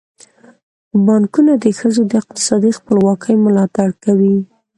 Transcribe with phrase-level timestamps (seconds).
[1.05, 4.35] بانکونه د ښځو د اقتصادي خپلواکۍ ملاتړ کوي.